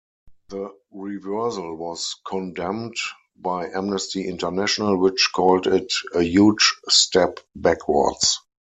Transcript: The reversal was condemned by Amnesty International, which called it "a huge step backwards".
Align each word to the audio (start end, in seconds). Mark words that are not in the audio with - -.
The 0.49 0.73
reversal 0.91 1.75
was 1.75 2.15
condemned 2.25 2.95
by 3.35 3.69
Amnesty 3.69 4.27
International, 4.27 4.97
which 4.97 5.29
called 5.31 5.67
it 5.67 5.93
"a 6.15 6.23
huge 6.23 6.73
step 6.89 7.39
backwards". 7.55 8.39